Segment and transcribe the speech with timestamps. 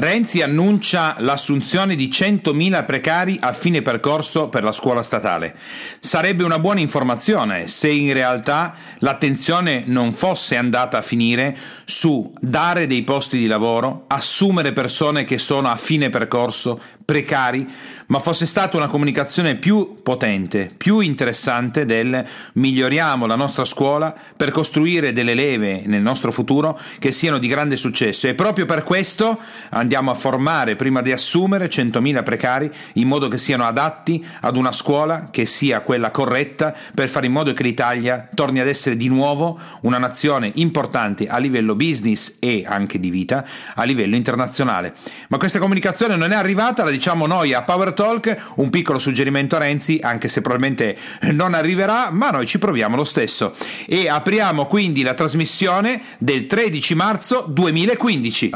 [0.00, 5.56] Renzi annuncia l'assunzione di 100.000 precari a fine percorso per la scuola statale.
[5.98, 12.86] Sarebbe una buona informazione se in realtà l'attenzione non fosse andata a finire su dare
[12.86, 17.66] dei posti di lavoro, assumere persone che sono a fine percorso, precari,
[18.08, 24.50] ma fosse stata una comunicazione più potente, più interessante del miglioriamo la nostra scuola per
[24.50, 29.38] costruire delle leve nel nostro futuro che siano di grande successo e proprio per questo
[29.70, 34.72] andiamo a formare prima di assumere 100.000 precari in modo che siano adatti ad una
[34.72, 39.08] scuola che sia quella corretta per fare in modo che l'Italia torni ad essere di
[39.08, 44.94] nuovo una nazione importante a livello business e anche di vita a livello internazionale.
[45.28, 49.54] Ma questa comunicazione non è arrivata, la diciamo noi a Power Talk, un piccolo suggerimento
[49.54, 50.98] a Renzi, anche se probabilmente
[51.32, 53.54] non arriverà, ma noi ci proviamo lo stesso.
[53.86, 58.50] E apriamo quindi la trasmissione del 13 marzo 2015.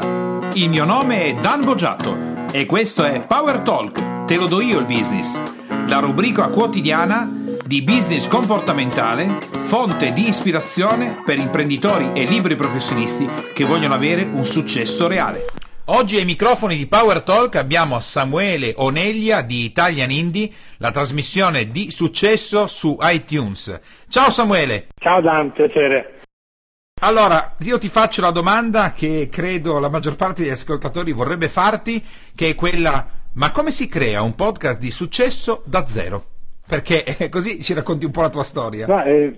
[0.55, 4.77] Il mio nome è Dan Boggiato e questo è Power Talk, te lo do io
[4.77, 5.39] il business,
[5.87, 7.31] la rubrica quotidiana
[7.65, 14.45] di business comportamentale, fonte di ispirazione per imprenditori e libri professionisti che vogliono avere un
[14.45, 15.62] successo reale.
[15.87, 21.91] Oggi ai microfoni di Power Talk abbiamo Samuele Oneglia di Italian Indie, la trasmissione di
[21.91, 24.07] successo su iTunes.
[24.07, 24.87] Ciao Samuele!
[24.95, 26.21] Ciao Dan, piacere.
[27.01, 32.01] Allora, io ti faccio la domanda che credo la maggior parte degli ascoltatori vorrebbe farti,
[32.33, 36.23] che è quella, ma come si crea un podcast di successo da zero?
[36.65, 38.87] Perché così ci racconti un po' la tua storia.
[38.87, 39.33] Ma, eh,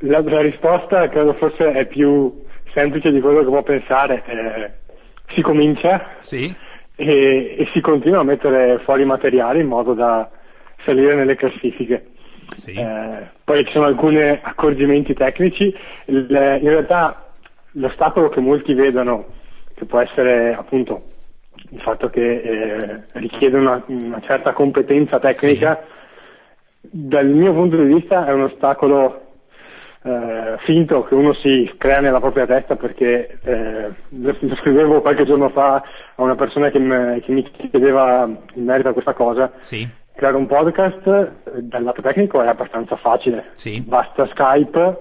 [0.00, 2.44] la, la, risposta credo forse è più
[2.74, 4.22] semplice di quello che può pensare.
[4.26, 4.84] Eh,
[5.34, 6.54] si comincia sì.
[6.94, 10.28] e, e, si continua a mettere fuori materiale in modo da
[10.84, 12.06] salire nelle classifiche.
[12.54, 12.78] Sì.
[12.78, 15.74] Eh, poi ci sono alcuni accorgimenti tecnici,
[16.06, 17.32] Il, in realtà
[17.72, 19.26] l'ostacolo che molti vedono,
[19.74, 21.14] che può essere appunto
[21.70, 25.82] il fatto che eh, richiede una, una, certa competenza tecnica,
[26.80, 26.88] sì.
[26.90, 29.25] dal mio punto di vista è un ostacolo
[30.06, 35.48] eh, finto che uno si crea nella propria testa perché eh, lo, scrivevo qualche giorno
[35.48, 35.82] fa
[36.14, 39.50] a una persona che, me, che mi chiedeva in merito a questa cosa.
[39.60, 39.88] Sì.
[40.14, 43.46] Creare un podcast eh, dal lato tecnico è abbastanza facile.
[43.54, 43.82] Sì.
[43.82, 45.00] Basta Skype,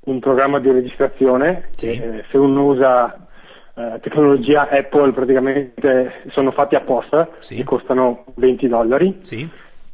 [0.00, 1.98] un programma di registrazione sì.
[1.98, 3.26] che eh, se uno usa
[3.74, 7.60] eh, tecnologia Apple praticamente sono fatti apposta sì.
[7.60, 9.18] e costano 20 dollari.
[9.22, 9.48] Sì.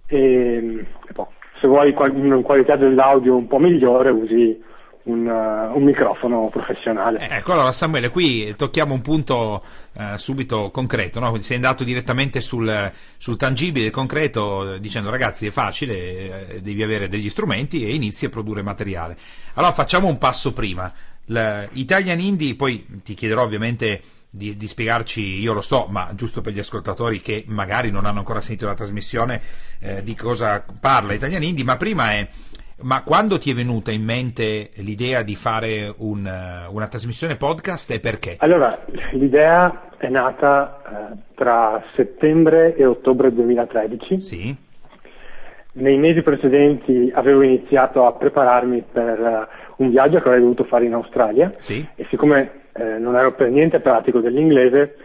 [0.07, 1.27] E, e poi
[1.61, 4.73] se vuoi una qualità dell'audio un po' migliore usi
[5.05, 7.19] un, uh, un microfono professionale.
[7.19, 11.37] Eh, ecco, allora Samuele, qui tocchiamo un punto uh, subito concreto, no?
[11.41, 17.29] sei andato direttamente sul, sul, tangibile, concreto, dicendo ragazzi è facile, eh, devi avere degli
[17.29, 19.17] strumenti e inizi a produrre materiale.
[19.55, 20.91] Allora facciamo un passo prima.
[21.27, 24.03] L'Italian Indie, poi ti chiederò ovviamente
[24.35, 28.19] di, di, spiegarci, io lo so, ma giusto per gli ascoltatori che magari non hanno
[28.19, 29.41] ancora sentito la trasmissione,
[29.81, 32.27] eh, di cosa parla Italian Indie, ma prima è,
[32.83, 36.29] ma quando ti è venuta in mente l'idea di fare un,
[36.69, 38.37] una trasmissione podcast e perché?
[38.41, 44.21] Allora, l'idea è nata eh, tra settembre e ottobre 2013.
[44.21, 44.57] Sì.
[45.77, 50.85] Nei mesi precedenti avevo iniziato a prepararmi per uh, un viaggio che avrei dovuto fare
[50.85, 51.87] in Australia sì.
[51.95, 54.97] e siccome eh, non ero per niente pratico dell'inglese,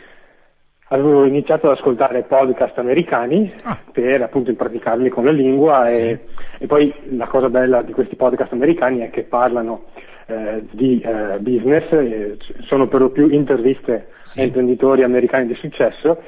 [0.90, 3.80] avevo iniziato ad ascoltare podcast americani ah.
[3.92, 6.02] per appunto impraticarmi con la lingua sì.
[6.02, 6.20] e,
[6.58, 9.86] e, poi la cosa bella di questi podcast americani è che parlano
[10.26, 14.42] eh, di eh, business, sono per lo più interviste sì.
[14.42, 16.22] a imprenditori americani di successo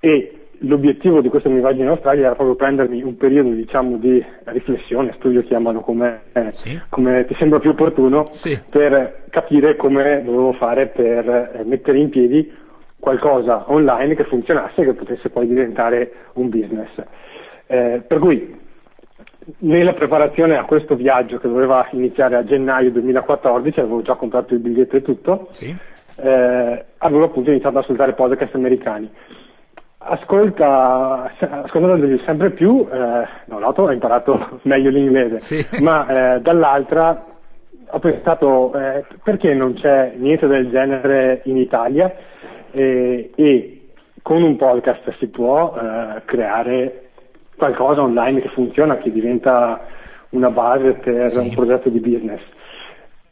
[0.00, 4.24] e l'obiettivo di questo mio viaggio in Australia era proprio prendermi un periodo diciamo, di
[4.44, 6.80] riflessione, studio chiamano come, sì.
[6.88, 8.58] come ti sembra più opportuno, sì.
[8.68, 12.50] per capire come dovevo fare per eh, mettere in piedi
[12.98, 16.90] qualcosa online che funzionasse e che potesse poi diventare un business.
[17.66, 18.56] Eh, per cui
[19.58, 24.60] nella preparazione a questo viaggio che doveva iniziare a gennaio 2014, avevo già comprato il
[24.60, 25.74] biglietto e tutto, sì.
[26.16, 29.10] eh, avevo appunto iniziato ad ascoltare podcast americani
[29.98, 32.96] ascolta, ascoltandoli sempre più, eh,
[33.44, 35.82] da un lato ho imparato meglio l'inglese, sì.
[35.82, 37.24] ma eh, dall'altra
[37.90, 42.14] ho pensato eh, perché non c'è niente del genere in Italia
[42.70, 43.80] e, e
[44.22, 47.08] con un podcast si può eh, creare
[47.56, 49.80] qualcosa online che funziona, che diventa
[50.30, 51.38] una base per sì.
[51.38, 52.42] un progetto di business.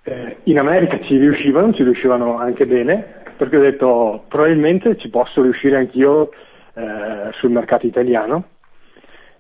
[0.03, 5.43] Eh, in America ci riuscivano, ci riuscivano anche bene, perché ho detto probabilmente ci posso
[5.43, 6.31] riuscire anch'io
[6.77, 8.45] eh, sul mercato italiano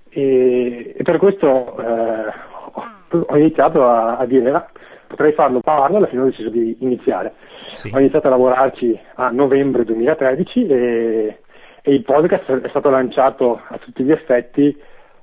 [0.08, 2.32] e, e per questo eh,
[3.10, 4.66] ho iniziato a, a, dire ah,
[5.06, 7.34] potrei farlo, alla fine ho deciso di iniziare.
[7.72, 7.90] Sì.
[7.92, 11.38] Ho iniziato a lavorarci a novembre 2013 e,
[11.82, 14.74] e il podcast è stato lanciato a tutti gli effetti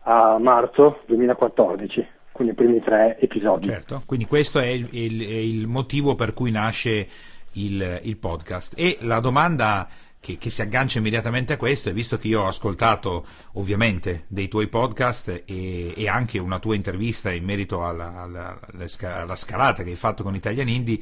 [0.04, 3.68] a marzo 2014 con i primi tre episodi.
[3.68, 7.07] Certo, quindi questo è il, il, è il motivo per cui nasce
[7.54, 8.74] il, il, podcast.
[8.77, 9.88] E la domanda
[10.24, 13.25] che, che, si aggancia immediatamente a questo è, visto che io ho ascoltato
[13.56, 18.58] ovviamente dei tuoi podcast e, e anche una tua intervista in merito alla, alla,
[19.02, 20.98] alla, scalata che hai fatto con Italian Indie,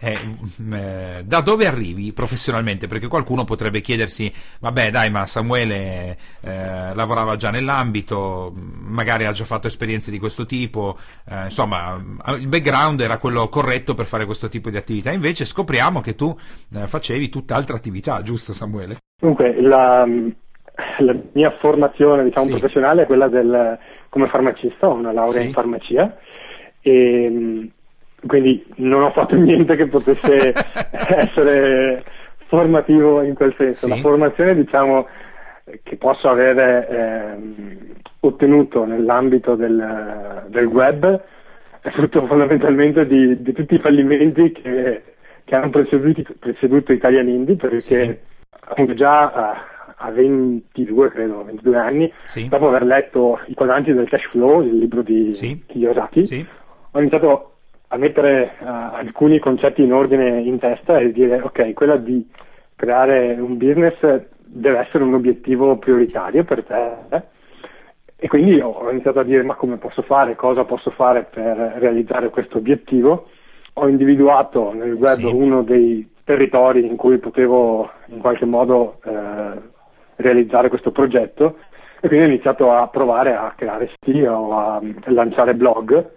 [0.00, 0.18] eh,
[0.62, 2.86] mm, eh, da dove arrivi professionalmente?
[2.86, 9.44] Perché qualcuno potrebbe chiedersi, vabbè dai, ma Samuele eh, lavorava già nell'ambito, magari ha già
[9.44, 10.96] fatto esperienze di questo tipo,
[11.28, 12.00] eh, insomma
[12.38, 16.34] il background era quello corretto per fare questo tipo di attività, invece scopriamo che tu
[16.74, 18.96] eh, facevi tutt'altra attività, giusto Samuele?
[19.20, 20.06] Dunque, la,
[20.98, 22.52] la mia formazione diciamo, sì.
[22.52, 23.78] professionale è quella del,
[24.08, 25.46] come farmacista, ho una laurea sì.
[25.46, 26.16] in farmacia
[26.80, 27.70] e
[28.26, 30.52] quindi non ho fatto niente che potesse
[31.16, 32.04] essere
[32.46, 33.86] formativo in quel senso.
[33.86, 33.90] Sì.
[33.90, 35.06] La formazione, diciamo,
[35.82, 41.22] che posso avere eh, ottenuto nell'ambito del, del, web
[41.80, 45.02] è frutto fondamentalmente di, di tutti i fallimenti che,
[45.44, 48.16] che hanno preceduto, preceduto Italian Indie, perché sì.
[48.60, 49.64] appunto già a,
[49.96, 52.48] a 22, credo, 22 anni, sì.
[52.48, 55.30] dopo aver letto I quadranti del cash flow, il libro di
[55.66, 56.46] Kiyosaki,
[56.90, 57.57] ho iniziato
[57.88, 62.26] a mettere uh, alcuni concetti in ordine in testa e dire ok, quella di
[62.76, 63.96] creare un business
[64.44, 67.36] deve essere un obiettivo prioritario per te
[68.20, 72.30] e quindi ho iniziato a dire ma come posso fare, cosa posso fare per realizzare
[72.30, 73.28] questo obiettivo.
[73.74, 75.24] Ho individuato nel web sì.
[75.26, 79.52] uno dei territori in cui potevo in qualche modo eh,
[80.16, 81.58] realizzare questo progetto
[82.00, 86.16] e quindi ho iniziato a provare a creare siti o a lanciare blog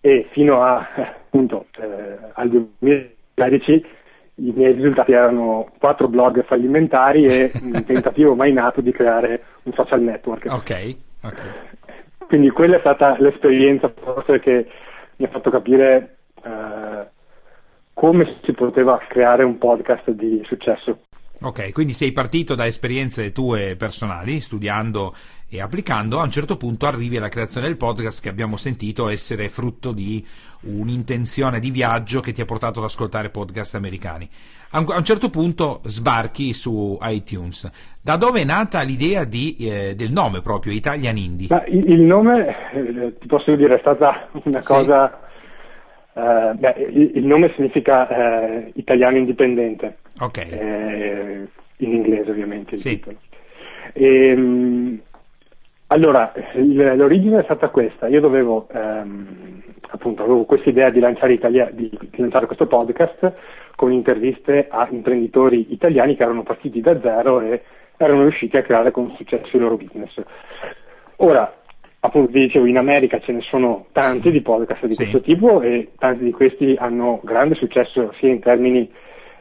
[0.00, 3.86] e fino a, appunto, eh, al 2013
[4.40, 9.72] i miei risultati erano quattro blog fallimentari e un tentativo mai nato di creare un
[9.72, 10.46] social network.
[10.50, 11.42] Ok, ok.
[12.26, 14.66] Quindi quella è stata l'esperienza forse che
[15.16, 17.06] mi ha fatto capire eh,
[17.94, 21.00] come si poteva creare un podcast di successo.
[21.40, 25.14] Ok, quindi sei partito da esperienze tue personali, studiando
[25.48, 29.48] e applicando, a un certo punto arrivi alla creazione del podcast che abbiamo sentito essere
[29.48, 30.24] frutto di
[30.62, 34.28] un'intenzione di viaggio che ti ha portato ad ascoltare podcast americani.
[34.70, 37.70] A un, certo punto sbarchi su iTunes.
[38.02, 41.46] Da dove è nata l'idea di, eh, del nome proprio, Italian Indie?
[41.48, 44.72] Ma il nome, eh, ti posso dire, è stata una sì.
[44.72, 45.20] cosa...
[46.18, 46.74] Uh, beh,
[47.14, 49.98] il, nome significa uh, italiano indipendente.
[50.18, 50.38] Ok.
[50.38, 52.96] Eh, in inglese ovviamente il sì.
[52.96, 53.18] titolo.
[53.92, 55.00] E, um,
[55.86, 61.70] allora, l'origine è stata questa, io dovevo, ehm, appunto, avevo questa idea di lanciare, Italia,
[61.72, 63.32] di, di lanciare, questo podcast
[63.76, 67.62] con interviste a imprenditori italiani che erano partiti da zero e
[67.96, 70.20] erano riusciti a creare con successo il loro business.
[71.16, 71.57] Ora,
[72.00, 74.30] appunto, vi dicevo, in America ce ne sono tanti sì.
[74.30, 74.96] di podcast di sì.
[74.96, 78.90] questo tipo e tanti di questi hanno grande successo sia in termini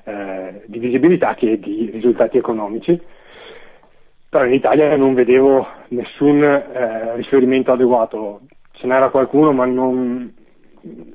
[0.04, 3.00] eh, di visibilità che di risultati economici
[4.30, 8.42] però in Italia non vedevo nessun eh, riferimento adeguato,
[8.74, 10.34] ce n'era qualcuno ma non,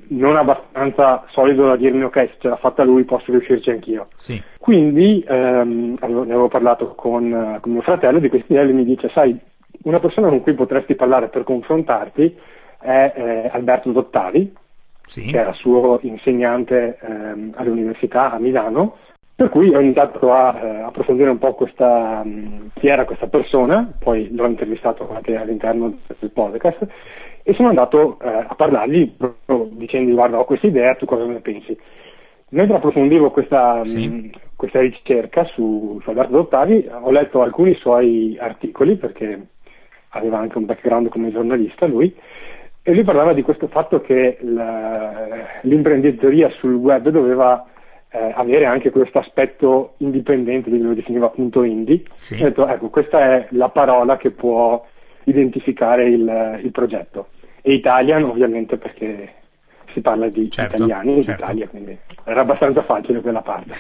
[0.09, 4.09] non, abbastanza solido da dirmi ok se ce l'ha fatta lui posso riuscirci anch'io.
[4.17, 4.43] Sì.
[4.59, 9.11] Quindi ehm, ne avevo parlato con, con, mio fratello di questi idea e mi dice
[9.13, 9.39] sai
[9.85, 12.37] una persona con cui potresti parlare per confrontarti
[12.81, 14.55] è eh, Alberto Dottavi,
[15.03, 15.31] sì.
[15.31, 18.97] che era suo insegnante ehm, all'università a Milano
[19.35, 23.91] per cui ho iniziato a eh, approfondire un po' questa, mh, chi era questa persona,
[23.99, 26.87] poi l'ho intervistato anche all'interno del podcast
[27.43, 31.41] e sono andato eh, a parlargli proprio dicendo guarda ho questa idea, tu cosa ne
[31.41, 31.77] pensi?
[32.51, 34.07] Mentre approfondivo questa, sì.
[34.07, 39.47] mh, questa ricerca su, su Alberto Dottavi ho letto alcuni suoi articoli perché
[40.13, 42.15] aveva anche un background come giornalista lui
[42.85, 47.65] e lui parlava di questo fatto che la, l'imprenditoria sul web doveva
[48.11, 52.03] eh, avere anche questo aspetto indipendente, lui lo definiva appunto indie.
[52.17, 52.43] Sì.
[52.43, 54.85] Ho detto, ecco, questa è la parola che può
[55.25, 57.29] identificare il, il progetto.
[57.63, 59.33] E Italian ovviamente perché
[59.93, 61.45] si parla di certo, italiani certo.
[61.45, 63.75] Italia, quindi era abbastanza facile quella parte.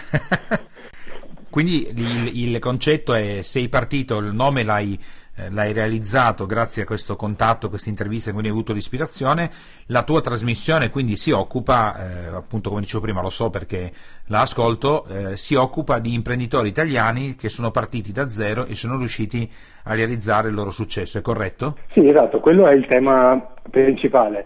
[1.50, 4.96] quindi il, il, concetto è sei partito, il nome l'hai
[5.36, 9.50] eh, l'hai realizzato grazie a questo contatto, queste interviste, quindi hai avuto l'ispirazione.
[9.86, 13.90] La tua trasmissione quindi si occupa, eh, appunto come dicevo prima, lo so perché
[14.26, 18.98] la ascolto, eh, si occupa di imprenditori italiani che sono partiti da zero e sono
[18.98, 19.48] riusciti
[19.84, 21.76] a realizzare il loro successo, è corretto?
[21.92, 24.44] Sì, esatto, quello è il tema principale.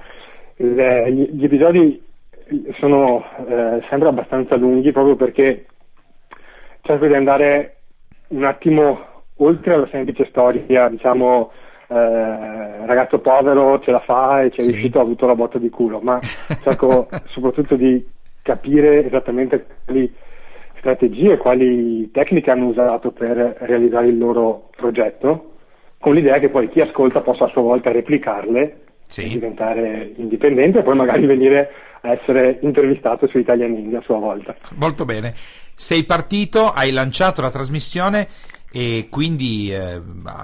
[0.56, 2.02] Le, gli episodi
[2.78, 5.66] sono eh, sempre abbastanza lunghi proprio perché
[6.82, 7.76] cerco di andare
[8.28, 11.50] un attimo oltre alla semplice storia, diciamo,
[11.88, 14.70] eh, ragazzo povero ce la fa e ci è sì.
[14.70, 16.18] riuscito, ha avuto la botta di culo, ma
[16.62, 18.04] cerco soprattutto di
[18.42, 20.12] capire esattamente quali
[20.78, 25.52] strategie, quali tecniche hanno usato per realizzare il loro progetto,
[25.98, 29.28] con l'idea che poi chi ascolta possa a sua volta replicarle sì.
[29.28, 31.70] diventare indipendente e poi magari venire
[32.02, 34.54] a essere intervistato su Italian India a sua volta.
[34.76, 35.32] Molto bene.
[35.34, 38.28] Sei partito, hai lanciato la trasmissione
[38.78, 40.02] e quindi eh,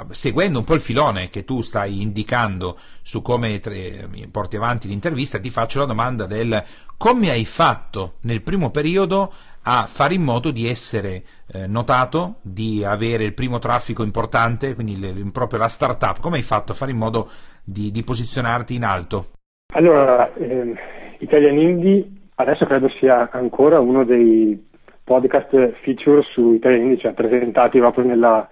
[0.09, 5.39] seguendo un po' il filone che tu stai indicando su come tre, porti avanti l'intervista,
[5.39, 6.65] ti faccio la domanda del
[6.97, 9.31] come hai fatto nel primo periodo
[9.65, 11.23] a fare in modo di essere
[11.53, 16.43] eh, notato, di avere il primo traffico importante, quindi le, proprio la startup, come hai
[16.43, 17.29] fatto a fare in modo
[17.63, 19.33] di, di posizionarti in alto?
[19.75, 20.73] Allora, eh,
[21.19, 24.71] Italian Indie adesso credo sia ancora uno dei
[25.05, 28.49] podcast feature su Italian Indie, cioè presentati proprio nella,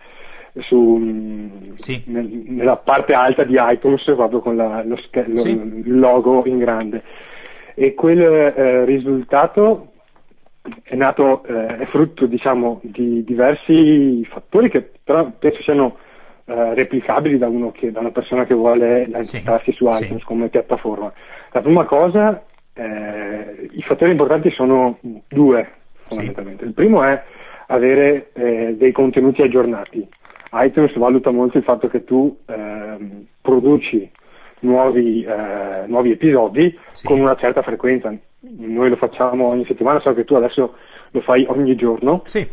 [0.58, 2.02] su, sì.
[2.06, 5.50] nel, nella parte alta di iTunes proprio con la, lo, lo, sì.
[5.50, 7.02] il logo in grande.
[7.74, 9.92] E quel eh, risultato
[10.82, 15.96] è nato, eh, è frutto diciamo, di diversi fattori che però penso siano
[16.44, 21.12] eh, replicabili da, che, da, una persona che vuole lanciarsi sì, su iTunes come piattaforma.
[21.52, 25.78] La prima cosa, eh, i fattori importanti sono due
[26.14, 26.62] fondamentalmente.
[26.62, 26.68] Sì.
[26.68, 27.22] Il primo è
[27.66, 30.06] avere eh, dei contenuti aggiornati.
[30.52, 34.10] iTunes valuta molto il fatto che tu ehm, produci
[34.60, 40.24] nuovi, eh, nuovi episodi con una certa frequenza noi lo facciamo ogni settimana, so che
[40.24, 40.74] tu adesso
[41.10, 42.22] lo fai ogni giorno.
[42.24, 42.48] Sì.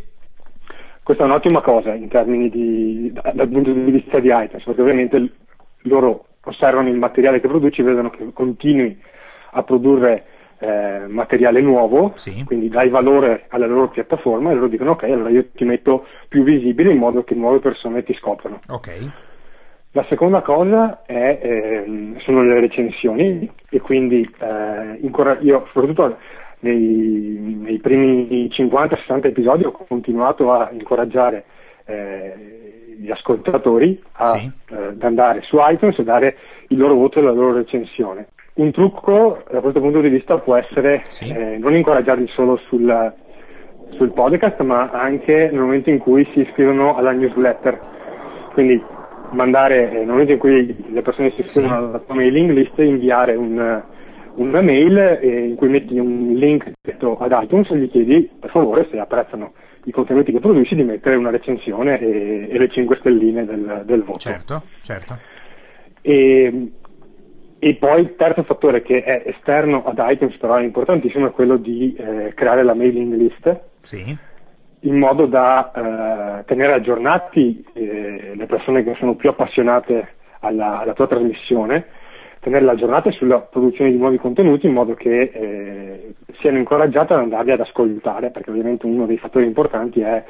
[1.01, 5.31] Questa è un'ottima cosa in termini di, dal punto di vista di iTunes, perché ovviamente
[5.83, 9.01] loro osservano il materiale che produci, vedono che continui
[9.51, 10.25] a produrre
[10.59, 12.43] eh, materiale nuovo, sì.
[12.43, 16.43] quindi dai valore alla loro piattaforma e loro dicono ok, allora io ti metto più
[16.43, 18.59] visibile in modo che nuove persone ti scoprono.
[18.67, 19.09] Okay.
[19.91, 26.17] La seconda cosa è, eh, sono le recensioni e quindi eh, incor- io soprattutto
[26.59, 31.45] nei, nei primi 50-60 episodi ho continuato a incoraggiare
[31.85, 34.51] eh, gli ascoltatori a, sì.
[34.71, 36.37] Eh, ad andare su iTunes e dare
[36.67, 38.27] il loro voto e la loro recensione.
[38.57, 41.29] Un trucco da questo punto di vista può essere sì.
[41.29, 43.13] Eh, non incoraggiarli solo sul,
[43.91, 47.79] sul podcast ma anche nel momento in cui si iscrivono alla newsletter.
[48.53, 48.81] Quindi
[49.31, 51.77] mandare, nel momento in cui le persone si iscrivono sì.
[51.77, 53.83] alla tua mailing list, inviare un,
[54.35, 56.71] una mail eh, in cui metti un link
[57.19, 61.15] ad iTunes e gli chiedi per favore se apprezzano i contenuti che produci di mettere
[61.15, 64.19] una recensione e, e le 5 stelline del, del voto.
[64.19, 65.17] Certo, certo.
[66.01, 66.71] E,
[67.59, 71.57] e, poi il terzo fattore che è esterno ad iTunes però è importantissimo è quello
[71.57, 73.59] di eh, creare la mailing list.
[73.81, 74.25] Sì
[74.81, 80.93] in modo da eh, tenere aggiornati eh, le persone che sono più appassionate alla, alla,
[80.93, 81.85] tua trasmissione,
[82.39, 87.51] tenerle aggiornate sulla produzione di nuovi contenuti in modo che eh, siano incoraggiate ad andarli
[87.51, 90.23] ad ascoltare, perché ovviamente uno dei fattori importanti è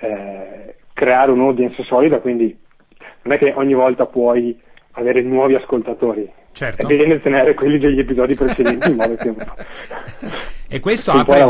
[0.00, 2.56] eh, creare un'audience solida, quindi
[3.22, 4.60] non è che ogni volta puoi
[4.98, 6.82] avere nuovi ascoltatori, certo.
[6.82, 9.34] è bene tenere quelli degli episodi precedenti in modo che
[10.68, 11.40] e questo apre,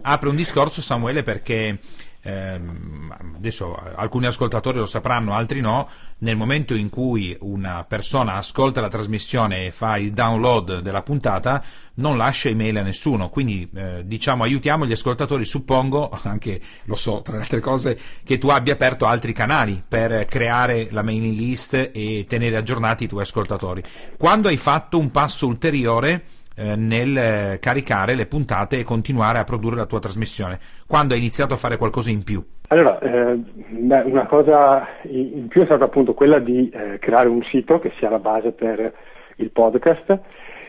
[0.00, 1.78] apre, un discorso Samuele perché
[2.22, 5.88] ehm, adesso alcuni ascoltatori lo sapranno altri no.
[6.18, 11.62] Nel momento in cui una persona ascolta la trasmissione e fa il download della puntata
[11.94, 13.28] non lascia email a nessuno.
[13.28, 18.38] Quindi eh, diciamo aiutiamo gli ascoltatori suppongo anche lo so tra le altre cose che
[18.38, 23.22] tu abbia aperto altri canali per creare la mailing list e tenere aggiornati i tuoi
[23.22, 23.82] ascoltatori.
[24.16, 29.44] Quando hai fatto un passo ulteriore eh, nel eh, caricare le puntate e continuare a
[29.44, 30.58] produrre la tua trasmissione?
[30.86, 32.44] Quando hai iniziato a fare qualcosa in più?
[32.68, 37.42] Allora, eh, beh, una cosa in più è stata appunto quella di eh, creare un
[37.44, 38.92] sito che sia la base per
[39.36, 40.20] il podcast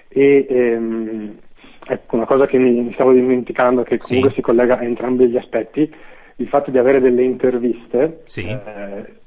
[0.07, 1.37] e ehm,
[1.85, 4.37] ecco, una cosa che mi, mi, stavo dimenticando che comunque sì.
[4.37, 5.93] si collega a entrambi gli aspetti,
[6.37, 8.47] il fatto di avere delle interviste sì.
[8.47, 9.19] eh,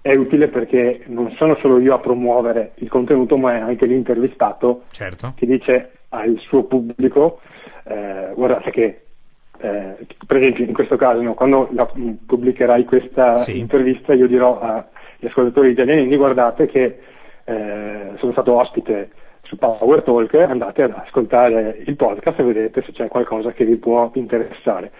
[0.00, 4.84] è utile perché non sono solo io a promuovere il contenuto, ma è anche l'intervistato
[4.90, 5.32] certo.
[5.36, 7.40] che dice al suo pubblico,
[7.84, 9.00] eh, guardate che,
[9.58, 9.96] eh,
[10.26, 11.86] per esempio in questo caso, no, quando la,
[12.26, 13.58] pubblicherai questa sì.
[13.58, 16.98] intervista io dirò agli ascoltatori italiani, guardate che
[17.44, 19.10] eh, sono stato ospite
[19.42, 23.76] su Power Talk, andate ad ascoltare il podcast e vedete se c'è qualcosa che vi
[23.76, 24.90] può interessare.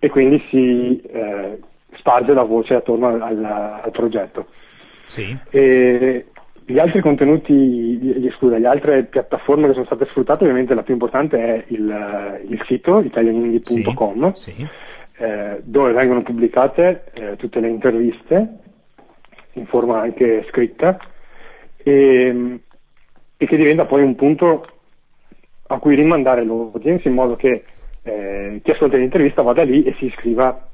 [0.00, 1.58] E quindi si eh,
[1.96, 4.46] sparge la voce attorno al, al, al progetto.
[5.06, 5.36] Sì.
[5.50, 6.26] E
[6.70, 10.92] gli altri contenuti, gli, scusa, le altre piattaforme che sono state sfruttate, ovviamente la più
[10.92, 14.68] importante è il, il sito italianindie.com, sì, sì.
[15.16, 18.58] eh, dove vengono pubblicate eh, tutte le interviste
[19.54, 20.98] in forma anche scritta
[21.78, 22.60] e,
[23.38, 24.66] e, che diventa poi un punto
[25.68, 27.64] a cui rimandare l'audience in modo che
[28.02, 30.67] eh, chi ascolta l'intervista vada lì e si iscriva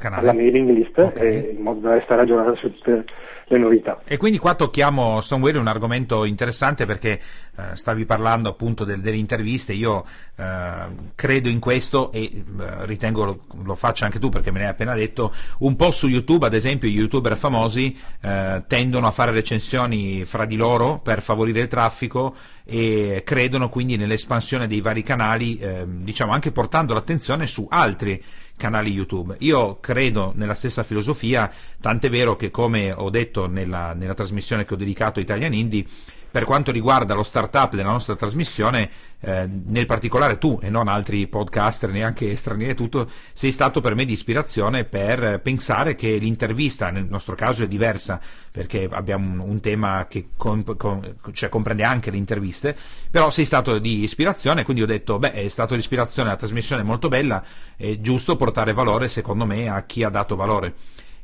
[0.00, 1.54] alla mailing list okay.
[1.56, 3.04] in modo da restare aggiornato su tutte
[3.52, 4.00] le novità.
[4.04, 7.20] E quindi qua tocchiamo, Stoneware, un argomento interessante perché
[7.56, 10.04] eh, stavi parlando appunto del, delle interviste, io
[10.36, 12.42] eh, credo in questo e eh,
[12.86, 16.08] ritengo lo, lo faccia anche tu perché me ne hai appena detto, un po' su
[16.08, 21.20] YouTube ad esempio i youtuber famosi eh, tendono a fare recensioni fra di loro per
[21.20, 22.34] favorire il traffico
[22.64, 28.22] e credono quindi nell'espansione dei vari canali, eh, diciamo anche portando l'attenzione su altri
[28.62, 29.34] canali YouTube.
[29.40, 31.50] Io credo nella stessa filosofia,
[31.80, 35.84] tant'è vero che come ho detto nella, nella trasmissione che ho dedicato a Italian Indie,
[36.32, 41.28] per quanto riguarda lo startup della nostra trasmissione, eh, nel particolare tu e non altri
[41.28, 47.06] podcaster, neanche stranieri, tutto, sei stato per me di ispirazione per pensare che l'intervista, nel
[47.06, 48.18] nostro caso è diversa
[48.50, 52.74] perché abbiamo un, un tema che comp- com- cioè comprende anche le interviste,
[53.10, 56.80] però sei stato di ispirazione, quindi ho detto, beh, è stato di ispirazione, la trasmissione
[56.80, 57.44] è molto bella,
[57.76, 60.74] è giusto portare valore, secondo me, a chi ha dato valore.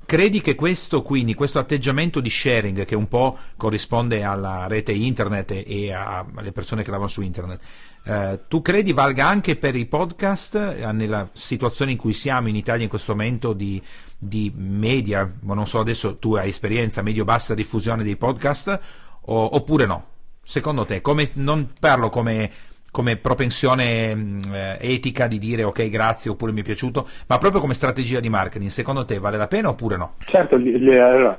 [0.09, 5.51] Credi che questo, quindi, questo atteggiamento di sharing, che un po' corrisponde alla rete internet
[5.67, 7.61] e alle persone che lavorano su internet,
[8.05, 12.57] eh, tu credi valga anche per i podcast eh, nella situazione in cui siamo in
[12.57, 13.83] Italia in questo momento di,
[14.17, 18.81] di media, ma non so adesso tu hai esperienza, medio-bassa diffusione dei podcast,
[19.27, 20.07] o, oppure no?
[20.43, 22.51] Secondo te, come, non parlo come
[22.99, 27.61] come propensione mh, eh, etica di dire ok grazie oppure mi è piaciuto, ma proprio
[27.61, 30.15] come strategia di marketing, secondo te vale la pena oppure no?
[30.25, 31.39] Certo, allora,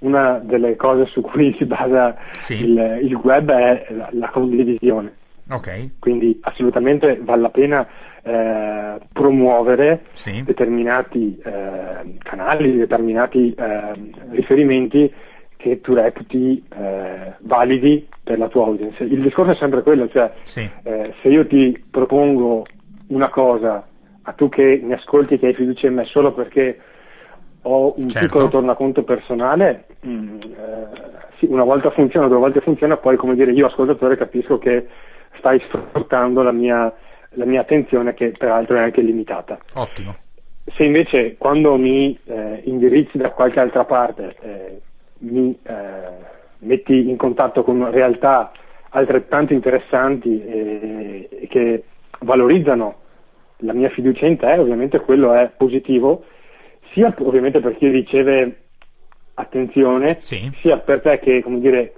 [0.00, 2.64] una delle cose su cui si basa sì.
[2.64, 5.14] il, il, web è la, la condivisione.
[5.48, 5.92] Okay.
[6.00, 7.86] Quindi assolutamente vale la pena
[8.24, 10.42] eh, promuovere sì.
[10.42, 13.92] determinati eh, canali, determinati eh,
[14.30, 15.12] riferimenti
[15.64, 19.02] che tu reputi eh, validi per la tua audience.
[19.02, 20.70] Il discorso è sempre quello, cioè sì.
[20.82, 22.66] eh, se io ti propongo
[23.06, 23.82] una cosa
[24.20, 26.78] a tu che mi ascolti, che hai fiducia in me solo perché
[27.62, 28.26] ho un certo.
[28.26, 30.86] piccolo tornaconto personale, mm, eh,
[31.38, 34.86] sì, una volta funziona, due volte funziona, poi come dire io ascoltatore capisco che
[35.38, 36.92] stai sfruttando la mia,
[37.30, 39.58] la mia attenzione che peraltro è anche limitata.
[39.76, 40.14] Ottimo.
[40.76, 44.80] Se invece quando mi eh, indirizzi da qualche altra parte eh,
[45.24, 45.72] mi eh,
[46.58, 48.52] metti in contatto con realtà
[48.90, 51.84] altrettanto interessanti e, e, che
[52.20, 52.96] valorizzano
[53.58, 56.24] la mia fiducia in te, ovviamente quello è positivo,
[56.92, 58.60] sia ovviamente per chi riceve
[59.34, 60.50] attenzione, sì.
[60.60, 61.94] sia per te che come dire,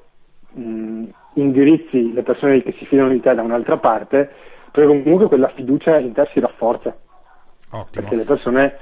[0.53, 4.31] mh, indirizzi le persone che si fidano di te da un'altra parte,
[4.71, 6.97] perché comunque quella fiducia in te si rafforza.
[7.71, 7.87] Ottimo.
[7.91, 8.79] Perché le persone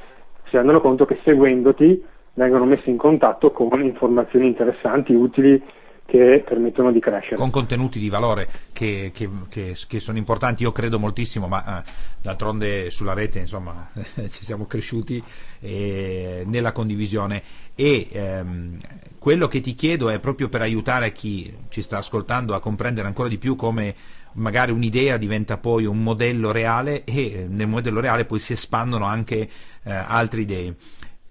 [0.49, 2.05] si rendono conto che seguendoti
[2.35, 5.63] vengono messi in contatto con informazioni interessanti, utili
[6.07, 7.37] che permettono di crescere.
[7.37, 11.83] Con contenuti di valore che, che, che, che sono importanti, io credo moltissimo, ma eh,
[12.21, 13.89] d'altronde sulla rete insomma
[14.31, 15.23] ci siamo cresciuti
[15.61, 17.43] eh, nella condivisione.
[17.75, 18.79] E ehm,
[19.19, 23.29] quello che ti chiedo è proprio per aiutare chi ci sta ascoltando a comprendere ancora
[23.29, 23.95] di più come
[24.35, 29.49] magari un'idea diventa poi un modello reale e nel modello reale poi si espandono anche
[29.85, 30.75] eh, altre idee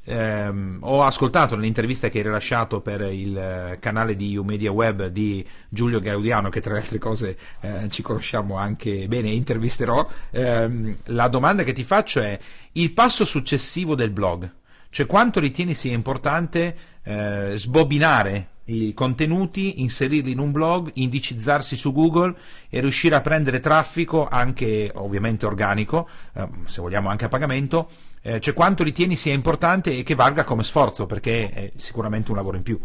[0.03, 5.45] ehm, ho ascoltato l'intervista che hai rilasciato per il eh, canale di Umedia Web di
[5.69, 10.07] Giulio Gaudiano, che tra le altre cose eh, ci conosciamo anche bene intervisterò.
[10.31, 12.37] Ehm, la domanda che ti faccio è
[12.73, 14.51] il passo successivo del blog,
[14.89, 21.91] cioè quanto ritieni sia importante eh, sbobinare i contenuti, inserirli in un blog, indicizzarsi su
[21.91, 22.35] Google
[22.69, 27.89] e riuscire a prendere traffico anche ovviamente organico, eh, se vogliamo anche a pagamento,
[28.23, 32.37] eh, cioè quanto ritieni sia importante e che valga come sforzo, perché è sicuramente un
[32.37, 32.79] lavoro in più.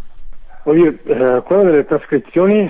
[0.64, 2.68] Oddio, eh, quello delle trascrizioni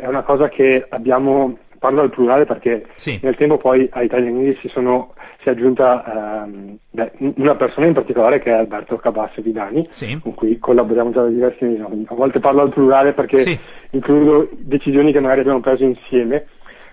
[0.00, 3.18] è una cosa che abbiamo, parlo al plurale perché sì.
[3.22, 7.86] nel tempo poi a Italian English si, sono, si è aggiunta ehm, beh, una persona
[7.86, 10.18] in particolare che è Alberto Cabas Vidani, sì.
[10.20, 12.04] con cui collaboriamo già da diversi anni.
[12.08, 13.58] A volte parlo al plurale perché sì.
[13.90, 16.46] includo decisioni che magari abbiamo preso insieme.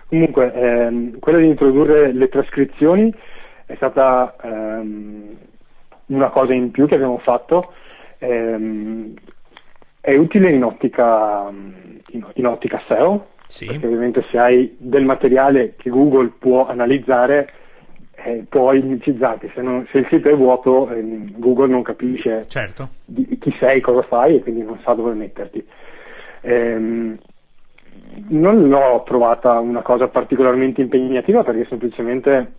[0.08, 3.12] Comunque, ehm, quella di introdurre le trascrizioni
[3.66, 5.36] è stata ehm,
[6.06, 7.72] una cosa in più che abbiamo fatto.
[8.18, 9.14] Ehm,
[10.00, 11.48] è utile in ottica,
[12.10, 13.66] in, in ottica SEO, sì.
[13.66, 17.52] perché ovviamente se hai del materiale che Google può analizzare,
[18.14, 19.50] eh, puoi indicizzarti.
[19.52, 21.02] Se, non, se, il sito è vuoto, eh,
[21.36, 22.90] Google non capisce certo.
[23.04, 25.66] di, chi sei, cosa fai e quindi non sa dove metterti.
[26.42, 27.18] Ehm,
[28.28, 32.52] non l'ho trovata una cosa particolarmente impegnativa perché semplicemente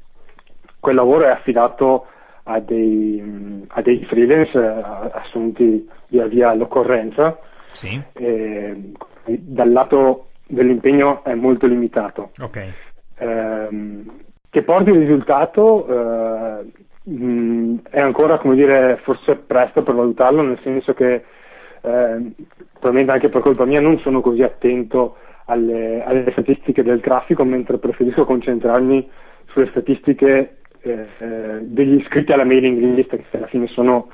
[0.87, 2.05] quel lavoro è affidato
[2.43, 7.37] a dei, a dei freelance eh, assunti via via all'occorrenza.
[7.73, 8.01] Sì.
[8.13, 8.93] E,
[9.25, 12.29] dal lato dell'impegno è molto limitato.
[12.39, 12.71] Okay.
[13.17, 14.03] Eh,
[14.49, 16.71] che porti il risultato eh,
[17.03, 22.31] mh, è ancora, come dire, forse presto per valutarlo, nel senso che eh,
[22.71, 27.77] probabilmente anche per colpa mia non sono così attento alle, alle statistiche del traffico, mentre
[27.77, 29.09] preferisco concentrarmi
[29.47, 34.09] sulle statistiche eh, eh, degli iscritti alla mailing list, che alla fine sono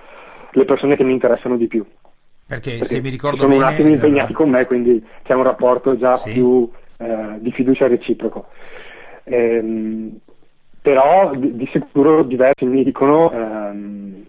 [0.52, 1.86] le persone che mi interessano di più.
[2.46, 3.64] Perché, Perché se mi ricordo sono bene...
[3.64, 6.34] un attimo impegnati con me, quindi c'è un rapporto già sì.
[6.34, 8.48] più eh, di fiducia reciproco.
[9.24, 10.20] Ehm,
[10.82, 14.26] però di, di, sicuro diversi mi dicono ehm,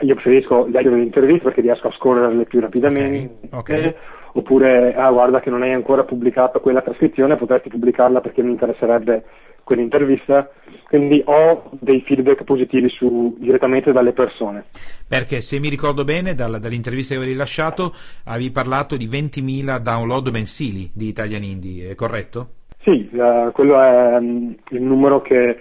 [0.00, 3.58] io preferisco leggere le interviste perché riesco a scorrerle più rapidamente okay.
[3.58, 3.94] Okay.
[4.34, 9.24] oppure ah guarda che non hai ancora pubblicato quella trascrizione potresti pubblicarla perché mi interesserebbe
[9.64, 10.50] quell'intervista,
[10.88, 14.64] quindi ho dei feedback positivi su, direttamente dalle persone.
[15.08, 17.92] Perché se mi ricordo bene dal, dall'intervista che avevi rilasciato
[18.24, 22.60] avevi parlato di 20.000 download mensili di Italian Indie, è corretto?
[22.82, 25.58] Sì, uh, quello è um, il numero che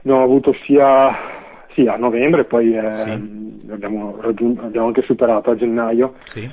[0.00, 1.16] abbiamo avuto sia,
[1.74, 3.10] sia a novembre, poi eh, sì.
[3.70, 6.14] abbiamo, raggiun- abbiamo, anche superato a gennaio.
[6.24, 6.48] Sì.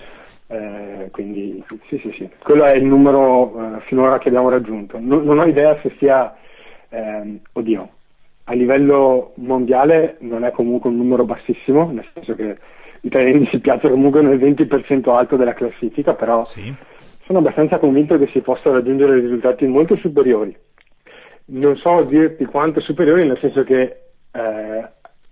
[0.48, 4.98] Eh, quindi sì, sì, sì, quello è il numero uh, finora che abbiamo raggiunto.
[5.00, 6.34] Non, non ho idea se sia
[6.96, 7.90] ehm, oddio,
[8.46, 12.58] a livello mondiale non è comunque un numero bassissimo, nel senso che
[13.02, 16.74] gli italiani si piazza comunque nel 20% alto della classifica, però sì.
[17.26, 20.56] sono abbastanza convinto che si possano raggiungere risultati molto superiori.
[21.48, 23.98] Non so dirti quanto superiori, nel senso che
[24.32, 24.88] eh,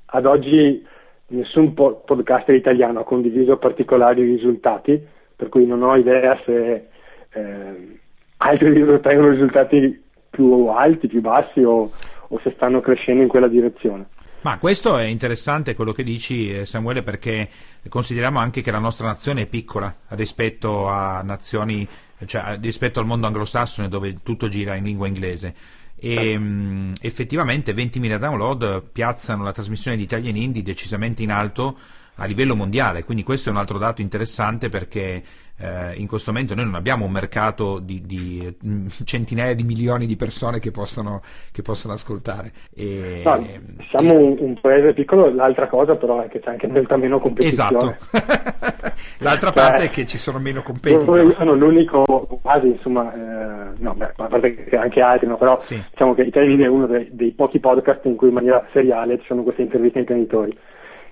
[0.06, 0.86] ad oggi
[1.28, 5.02] nessun po- podcaster italiano ha condiviso particolari risultati,
[5.36, 6.88] per cui non ho idea se
[7.32, 8.00] eh,
[8.38, 10.03] altri ottengono risultati
[10.34, 11.92] più alti, più bassi o,
[12.28, 14.08] o se stanno crescendo in quella direzione.
[14.42, 17.48] Ma questo è interessante quello che dici eh, Samuele perché
[17.88, 21.88] consideriamo anche che la nostra nazione è piccola rispetto a nazioni,
[22.26, 25.56] cioè rispetto al mondo anglosassone dove tutto gira in lingua inglese
[25.96, 31.78] e mh, mm, effettivamente 20.000 download piazzano la trasmissione di Italian Indie decisamente in alto
[32.16, 35.24] a livello mondiale, quindi questo è un altro dato interessante perché
[35.60, 40.06] eh, in questo momento noi non abbiamo un mercato di, di mm, centinaia di milioni
[40.06, 41.22] di persone che possono,
[41.52, 42.52] che possono ascoltare.
[42.76, 43.46] E, no,
[43.90, 47.78] siamo un, un, paese piccolo, l'altra cosa però è che c'è anche molta meno competizione.
[47.78, 51.22] Esatto, l'altra parte Beh, è che ci sono meno competitori.
[51.22, 52.04] Io sono l'unico
[52.42, 55.82] quasi, insomma, eh, no, beh, a parte che anche altri, no, però sì.
[55.92, 59.26] diciamo che Italia è uno dei, dei pochi podcast in cui in maniera seriale ci
[59.28, 60.58] sono queste interviste ai imprenditori.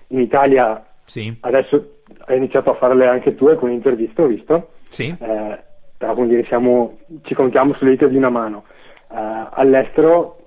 [0.07, 1.35] In Italia sì.
[1.39, 4.71] Adesso hai iniziato a farle anche tu alcune interviste, ho visto.
[4.89, 5.15] Sì.
[5.19, 5.59] Eh,
[5.97, 8.65] però come dire, siamo, ci contiamo sulle dita di una mano.
[9.11, 10.37] Eh, all'estero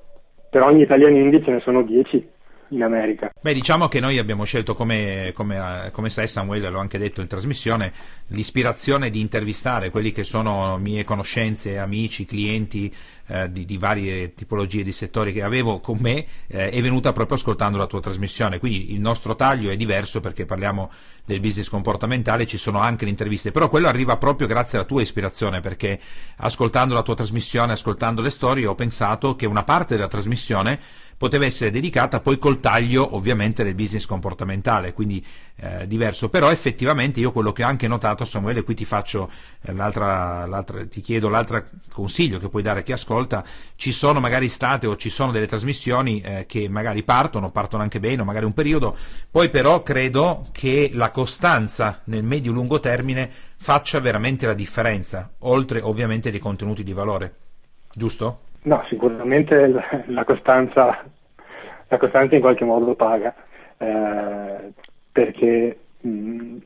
[0.51, 2.33] per ogni italiano indie ce ne sono 10
[2.69, 3.31] in America.
[3.41, 7.27] Beh, diciamo che noi abbiamo scelto, come, come, come sai Samuele, l'ho anche detto in
[7.27, 7.93] trasmissione,
[8.29, 12.93] l'ispirazione di intervistare quelli che sono mie conoscenze, amici, clienti
[13.27, 17.37] eh, di, di, varie tipologie di settori che avevo con me, eh, è venuta proprio
[17.37, 18.59] ascoltando la tua trasmissione.
[18.59, 20.91] Quindi il nostro taglio è diverso perché parliamo
[21.25, 25.01] del business comportamentale, ci sono anche le interviste, però quello arriva proprio grazie alla tua
[25.01, 25.99] ispirazione perché
[26.37, 30.79] ascoltando la tua trasmissione, ascoltando le storie, ho pensato che una parte della trasmissione
[31.17, 35.25] poteva essere dedicata poi col taglio ovviamente del business comportamentale, quindi
[35.57, 36.29] eh, diverso.
[36.29, 39.31] Però effettivamente io quello che ho anche notato, Samuele, qui ti faccio
[39.63, 43.14] eh, l'altra, l'altra, ti chiedo l'altro consiglio che puoi dare a chi ascolta,
[43.77, 48.01] ci sono magari state o ci sono delle trasmissioni eh, che magari partono, partono anche
[48.01, 48.97] bene o magari un periodo,
[49.31, 56.31] poi però credo che la costanza nel medio-lungo termine faccia veramente la differenza, oltre ovviamente
[56.31, 57.35] dei contenuti di valore.
[57.93, 58.41] Giusto?
[58.63, 61.05] No, sicuramente la costanza,
[61.89, 63.35] la costanza in qualche modo paga,
[63.79, 64.73] eh,
[65.13, 66.57] perché mh,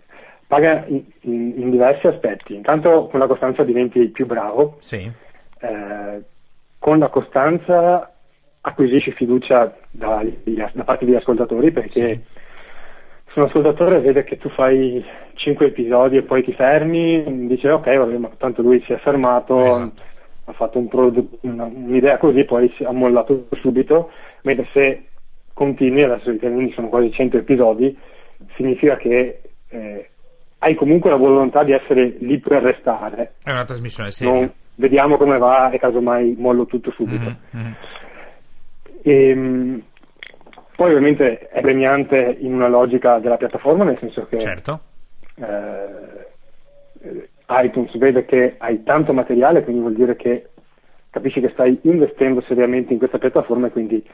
[0.47, 2.55] paga in, in, in, diversi aspetti.
[2.55, 5.11] Intanto con la costanza diventi più bravo, sì.
[5.61, 6.23] eh,
[6.79, 8.13] con la costanza
[8.61, 12.21] acquisisci fiducia da, da parte degli ascoltatori perché sì.
[13.33, 17.97] se un ascoltatore vede che tu fai 5 episodi e poi ti fermi, dice ok,
[17.97, 19.59] vabbè, ma tanto lui si è fermato.
[19.59, 20.07] Esatto
[20.49, 24.11] ha fatto un prodotto, una, un'idea così, poi si è mollato subito,
[24.43, 25.05] mentre se
[25.53, 27.97] continui, adesso i sono quasi 100 episodi,
[28.57, 30.11] significa che eh,
[30.59, 33.35] hai comunque la volontà di essere lì per restare.
[33.43, 34.33] È una trasmissione seria.
[34.33, 37.37] Non, vediamo come va e casomai mollo tutto subito.
[37.57, 37.73] Mm-hmm.
[39.03, 39.83] E, ehm,
[40.77, 44.81] poi ovviamente è premiante in una logica della piattaforma, nel senso che certo.
[45.35, 50.51] eh, iTunes vede che hai tanto materiale, quindi vuol dire che
[51.11, 54.07] capisci che stai investendo seriamente in questa piattaforma e quindi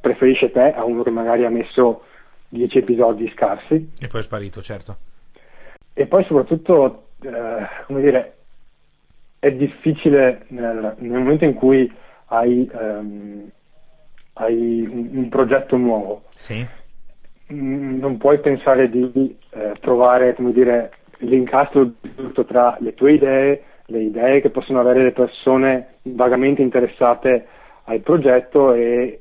[0.00, 2.04] preferisce te a uno che magari ha messo
[2.50, 3.90] 10 episodi scarsi.
[3.98, 4.96] E poi è sparito, certo.
[5.92, 8.34] E poi soprattutto, eh, come dire,
[9.44, 11.92] è difficile nel, nel momento in cui
[12.28, 13.46] hai, um,
[14.34, 16.22] hai un, un, progetto nuovo.
[16.30, 16.66] Sì.
[17.52, 23.62] Mm, non puoi pensare di eh, trovare, come dire, l'incastro giusto tra le tue idee,
[23.86, 27.46] le idee che possono avere le persone vagamente interessate
[27.84, 29.20] al progetto e,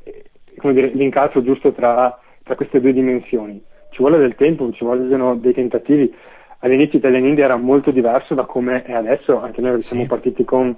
[0.55, 3.61] come dire, l'incastro giusto tra, tra queste due dimensioni.
[3.89, 6.15] Ci vuole del tempo, ci vogliono dei tentativi
[6.63, 9.89] all'inizio Italian India era molto diverso da come è adesso, anche noi sì.
[9.89, 10.75] siamo partiti con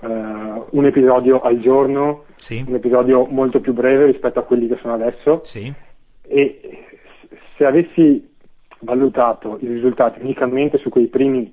[0.00, 2.64] uh, un episodio al giorno, sì.
[2.66, 5.72] un episodio molto più breve rispetto a quelli che sono adesso sì.
[6.22, 6.84] e
[7.56, 8.34] se avessi
[8.80, 11.52] valutato i risultati unicamente su quei primi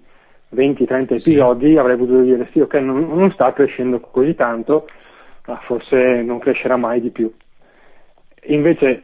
[0.55, 4.88] 20-30 episodi avrei potuto dire sì, ok, non, non sta crescendo così tanto,
[5.47, 7.33] ma forse non crescerà mai di più.
[8.47, 9.01] Invece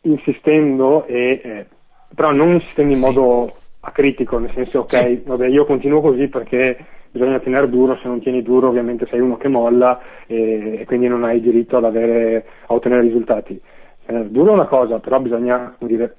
[0.00, 1.66] insistendo e eh,
[2.14, 3.52] però non insistendo in modo
[3.88, 5.22] acritico, nel senso ok, sì.
[5.24, 6.76] vabbè, io continuo così perché
[7.10, 11.08] bisogna tenere duro, se non tieni duro ovviamente sei uno che molla e, e quindi
[11.08, 13.60] non hai diritto ad avere, a ottenere risultati.
[14.04, 16.16] Tenere duro è una cosa, però bisogna dire,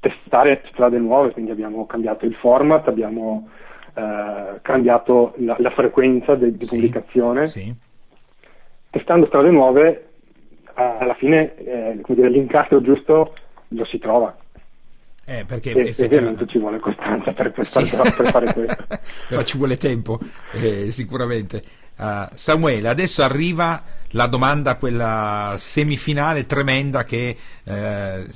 [0.00, 3.48] testare strade nuove, quindi abbiamo cambiato il format, abbiamo
[3.94, 6.74] eh, cambiato la, la, frequenza de, di sì.
[6.74, 7.46] pubblicazione.
[7.46, 7.74] Sì.
[8.90, 10.06] Testando strade nuove,
[10.74, 13.34] alla fine eh, dire, l'incastro giusto
[13.68, 14.34] lo si trova.
[15.28, 17.84] Eh, perché e, effettivamente ci vuole costanza per, per, sì.
[17.84, 18.86] per fare questo.
[19.28, 20.20] Però ci vuole tempo,
[20.52, 21.62] eh, sicuramente.
[21.98, 28.26] Uh, Samuele, adesso arriva la domanda, quella semifinale tremenda che eh,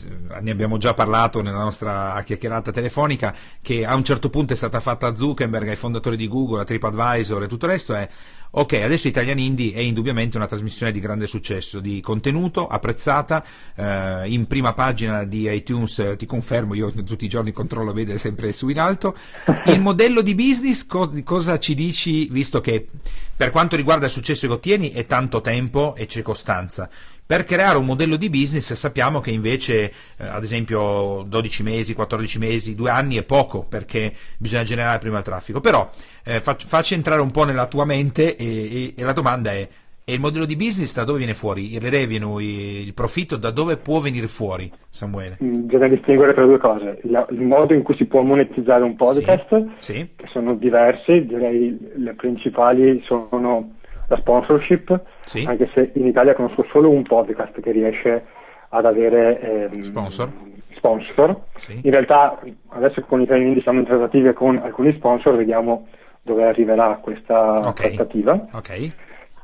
[0.41, 4.81] ne abbiamo già parlato nella nostra chiacchierata telefonica, che a un certo punto è stata
[4.81, 8.09] fatta a Zuckerberg, ai fondatori di Google, a TripAdvisor e tutto il resto, è
[8.53, 13.45] Ok, adesso Italian Indie è indubbiamente una trasmissione di grande successo, di contenuto, apprezzata,
[13.77, 18.51] eh, in prima pagina di iTunes, ti confermo, io tutti i giorni controllo, vede sempre
[18.51, 19.15] su in alto.
[19.67, 22.89] Il modello di business, co- cosa ci dici, visto che
[23.37, 26.91] per quanto riguarda il successo che ottieni è tanto tempo e c'è costanza.
[27.31, 32.41] Per creare un modello di business sappiamo che invece, eh, ad esempio, 12 mesi, 14
[32.41, 35.61] mesi, 2 anni è poco perché bisogna generare prima il traffico.
[35.61, 35.89] Però
[36.25, 39.69] eh, fac- facci entrare un po' nella tua mente e, e, e la domanda è,
[40.05, 41.73] e il modello di business da dove viene fuori?
[41.73, 45.39] Il revenue, il profitto, da dove può venire fuori, Samuele?
[45.41, 46.99] Mm, bisogna distinguere tra due cose.
[47.05, 50.09] Il, il modo in cui si può monetizzare un podcast, sì, sì.
[50.17, 53.79] che sono diversi, direi le principali sono
[54.11, 55.45] la sponsorship, sì.
[55.47, 58.25] anche se in Italia conosco solo un podcast che riesce
[58.71, 60.29] ad avere ehm, sponsor.
[60.75, 61.41] sponsor.
[61.55, 61.81] Sì.
[61.85, 65.87] In realtà adesso con i training siamo in trattative con alcuni sponsor, vediamo
[66.23, 67.95] dove arriverà questa okay.
[67.95, 68.49] trattativa.
[68.53, 68.93] Okay.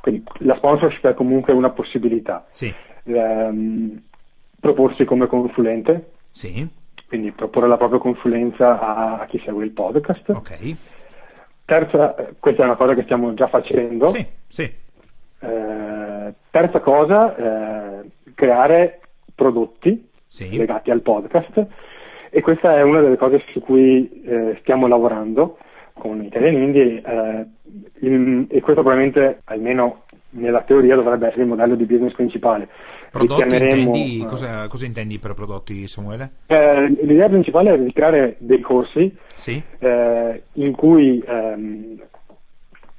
[0.01, 2.45] Quindi la sponsorship è comunque una possibilità.
[2.49, 2.73] Sì.
[3.05, 4.03] Ehm,
[4.59, 6.11] proporsi come consulente.
[6.31, 6.67] Sì.
[7.07, 10.27] Quindi proporre la propria consulenza a, a chi segue il podcast.
[10.29, 10.75] Ok.
[11.67, 14.05] Terza, questa è una cosa che stiamo già facendo.
[14.05, 14.63] Sì, sì.
[15.39, 19.01] Eh, terza cosa, eh, creare
[19.35, 20.57] prodotti sì.
[20.57, 21.65] legati al podcast
[22.29, 25.57] e questa è una delle cose su cui eh, stiamo lavorando
[25.93, 27.45] con Italian Indie eh,
[27.99, 32.69] il, e questo probabilmente almeno nella teoria dovrebbe essere il modello di business principale.
[33.25, 36.31] Prodotti intendi, cosa, cosa, intendi per prodotti Samuele?
[36.47, 39.61] Eh, l'idea principale è di creare dei corsi sì.
[39.79, 41.99] eh, in cui ehm,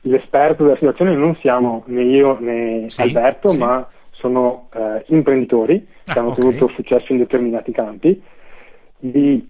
[0.03, 3.59] l'esperto della situazione non siamo né io né sì, Alberto, sì.
[3.59, 6.45] ma sono eh, imprenditori ah, che hanno okay.
[6.45, 8.21] ottenuto successo in determinati campi.
[9.01, 9.49] Li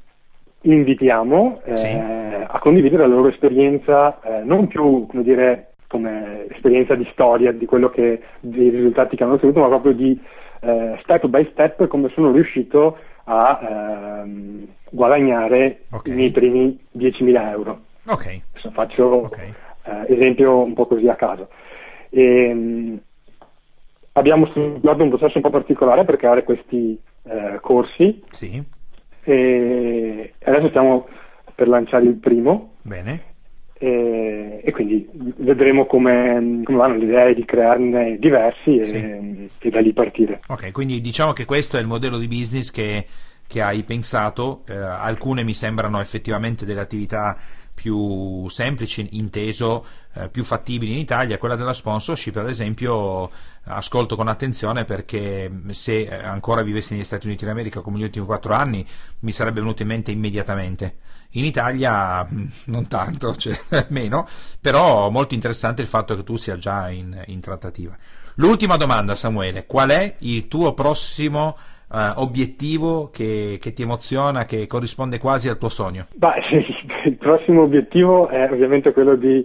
[0.62, 7.08] invitiamo eh, a condividere la loro esperienza, eh, non più come dire come esperienza di
[7.12, 10.20] storia di quello che dei risultati che hanno ottenuto, ma proprio di
[10.60, 13.60] eh, step by step come sono riuscito a
[14.22, 16.08] ehm, guadagnare Ok.
[16.08, 17.80] i miei primi 10.000 euro.
[18.06, 19.38] Ok, Adesso faccio ok.
[19.38, 19.54] eh,
[20.14, 21.48] esempio un po' così a caso.
[22.10, 23.00] E, mh,
[24.12, 28.62] abbiamo studiato un processo un po' particolare per creare questi eh, corsi Sì,
[29.24, 31.06] e adesso stiamo
[31.54, 33.22] per lanciare il primo bene.
[33.78, 38.96] E, e quindi vedremo come, come vanno le idee di crearne diversi e, Sì.
[39.66, 40.40] e da lì partire.
[40.48, 43.06] Ok, quindi diciamo che questo è il modello di business che,
[43.46, 44.62] che hai pensato.
[44.68, 47.36] Eh, alcune mi sembrano effettivamente delle attività
[47.74, 49.84] più semplici, inteso
[50.18, 53.30] eh, più fattibili in Italia, quella della sponsorship, ad esempio,
[53.64, 58.54] ascolto con attenzione perché se ancora vivessi negli Stati Uniti d'America come gli ultimi quattro
[58.54, 58.84] anni
[59.20, 60.96] mi sarebbe venuto in mente immediatamente.
[61.32, 63.54] In Italia mm, non tanto, cioè
[63.90, 64.26] meno,
[64.60, 67.96] però molto interessante il fatto che tu sia già in, in trattativa.
[68.36, 71.56] L'ultima domanda, Samuele, qual è il tuo prossimo
[71.90, 76.06] uh, obiettivo che, che, ti emoziona, che corrisponde quasi al tuo sogno?
[76.14, 76.34] Beh,
[77.04, 79.44] il prossimo obiettivo è ovviamente quello di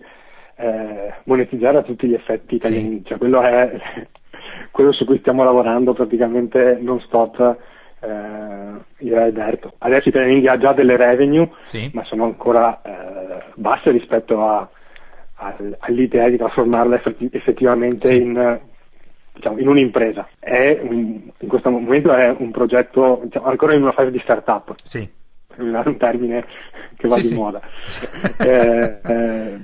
[0.55, 3.05] eh, monetizzare a tutti gli effetti italiani, sì.
[3.05, 3.79] cioè quello è
[4.71, 7.57] quello su cui stiamo lavorando praticamente non stop.
[7.99, 9.73] Eh, io e Alberto.
[9.77, 11.89] Adesso Italia ha già delle revenue, sì.
[11.93, 14.69] ma sono ancora eh, basse rispetto a,
[15.35, 18.21] a, all'idea di trasformarla effettivamente sì.
[18.21, 18.59] in
[19.33, 20.27] diciamo, in un'impresa.
[20.41, 24.75] Un, in questo momento è un progetto diciamo, ancora in una fase di start-up.
[24.83, 25.09] Sì.
[25.47, 26.45] Per usare un termine
[26.95, 27.61] che va sì, di moda.
[28.39, 29.59] eh, eh,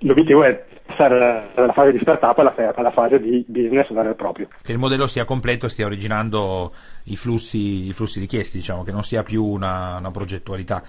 [0.00, 4.48] l'obiettivo è passare dalla fase di start-up alla, alla, fase di business vero e proprio.
[4.62, 6.72] Che il modello sia completo e stia originando
[7.04, 10.82] i flussi, i flussi richiesti, diciamo, che non sia più una, una progettualità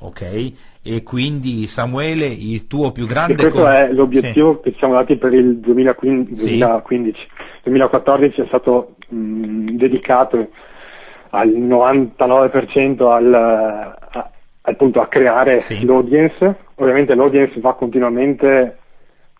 [0.00, 0.52] ok?
[0.82, 3.34] E quindi Samuele, il tuo più grande...
[3.34, 3.70] E questo con...
[3.70, 4.60] è l'obiettivo sì.
[4.62, 6.36] che ci siamo dati per il 2015.
[6.36, 6.58] Sì.
[6.58, 7.26] 2015.
[7.64, 10.48] 2014 è stato mh, dedicato
[11.30, 14.30] al 99% al, a,
[14.70, 15.84] appunto, a creare sì.
[15.84, 16.56] l'audience.
[16.76, 18.78] Ovviamente l'audience va continuamente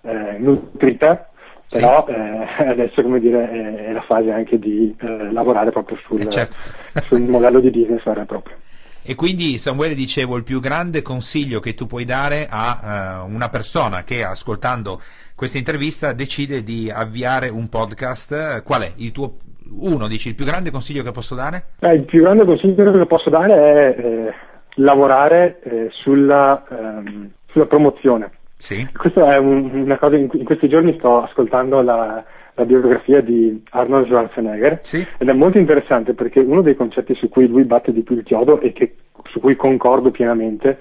[0.03, 1.29] eh, nutrita,
[1.71, 2.13] però sì.
[2.13, 6.29] eh, adesso come dire, è, è, la fase anche di eh, lavorare proprio sul, eh
[6.29, 6.57] certo.
[7.05, 8.57] sul modello di business vero e proprio.
[9.03, 13.49] E quindi Samuele dicevo, il più grande consiglio che tu puoi dare a uh, una
[13.49, 15.01] persona che ascoltando
[15.35, 19.37] questa intervista decide di avviare un podcast, qual è il tuo
[19.71, 21.69] uno, dici, il più grande consiglio che posso dare?
[21.81, 24.35] Eh, il più grande consiglio che posso dare è eh,
[24.79, 28.33] lavorare eh, sulla, ehm, sulla, promozione.
[28.57, 28.87] Sì.
[28.93, 33.63] Questa è un, una cosa, in, in, questi giorni sto ascoltando la, la biografia di
[33.71, 35.07] Arnold Schwarzenegger sì.
[35.17, 38.25] ed è molto interessante perché uno dei concetti su cui lui batte di più il
[38.25, 38.97] chiodo e che,
[39.31, 40.79] su cui concordo pienamente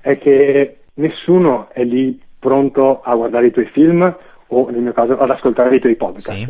[0.00, 4.16] è che nessuno è lì pronto a guardare i tuoi film
[4.48, 6.32] o nel mio caso ad ascoltare i tuoi podcast.
[6.32, 6.48] Sì.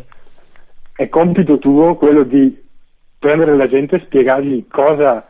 [0.94, 2.68] È compito tuo quello di
[3.18, 5.26] prendere la gente e spiegargli cosa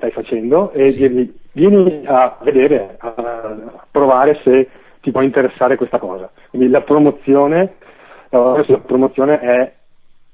[0.00, 0.98] stai facendo e sì.
[0.98, 4.68] dirgli vieni a vedere, a provare se
[5.00, 6.30] ti può interessare questa cosa.
[6.48, 7.74] Quindi la promozione
[8.30, 9.72] sulla promozione è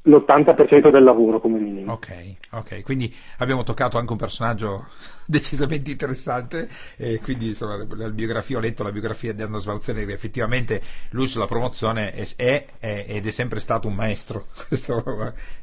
[0.03, 1.93] l'80% del lavoro come minimo.
[1.95, 4.87] Ok, ok, quindi abbiamo toccato anche un personaggio
[5.27, 10.15] decisamente interessante e quindi insomma, la, la, biografia, ho letto la biografia di Arno Schwarzenegger,
[10.15, 15.03] effettivamente lui sulla promozione è, è, è, ed è sempre stato un maestro, questo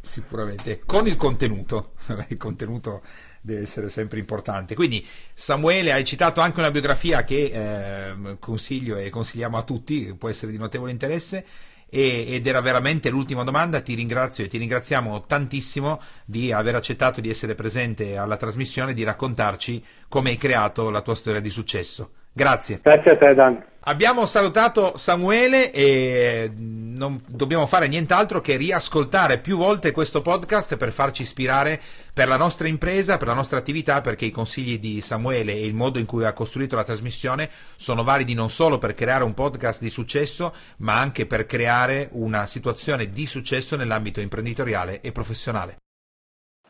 [0.02, 1.92] sicuramente, con il contenuto,
[2.28, 3.02] il contenuto
[3.44, 4.74] deve essere sempre importante.
[4.74, 10.30] Quindi Samuele hai citato anche una biografia che eh, consiglio e consigliamo a tutti, può
[10.30, 11.46] essere di notevole interesse
[11.90, 13.82] ed era veramente l'ultima domanda.
[13.82, 18.94] Ti ringrazio e ti ringraziamo tantissimo di aver accettato di essere presente alla trasmissione e
[18.96, 22.23] di raccontarci come hai creato la tua storia di successo.
[22.34, 22.80] Grazie.
[22.82, 23.64] Grazie a te, Dan.
[23.86, 30.94] Abbiamo salutato Samuele e non dobbiamo fare nient'altro che riascoltare più volte questo podcast per
[30.94, 31.82] farci ispirare
[32.14, 35.74] per la nostra impresa, per la nostra attività, perché i consigli di Samuele e il
[35.74, 39.82] modo in cui ha costruito la trasmissione sono validi non solo per creare un podcast
[39.82, 45.76] di successo, ma anche per creare una situazione di successo nell'ambito imprenditoriale e professionale.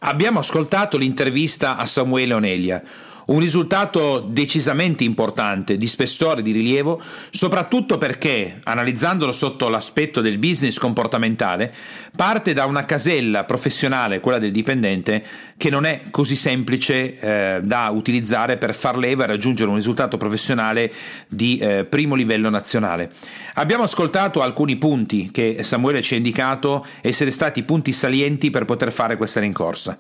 [0.06, 2.82] Abbiamo ascoltato l'intervista a Samuele Onelia
[3.28, 10.78] un risultato decisamente importante, di spessore, di rilievo, soprattutto perché, analizzandolo sotto l'aspetto del business
[10.78, 11.74] comportamentale,
[12.16, 15.24] parte da una casella professionale, quella del dipendente,
[15.58, 20.18] che non è così semplice eh, da utilizzare per far leva e raggiungere un risultato
[20.18, 20.92] professionale
[21.28, 23.12] di eh, primo livello nazionale.
[23.56, 28.92] Abbiamo ascoltato alcuni punti che Samuele ci ha indicato essere stati punti salienti per poter
[28.92, 29.98] fare questa rincorsa.